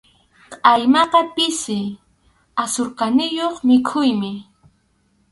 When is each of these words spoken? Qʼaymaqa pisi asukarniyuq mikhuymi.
Qʼaymaqa 0.63 1.19
pisi 1.35 1.79
asukarniyuq 2.63 3.55
mikhuymi. 3.67 4.31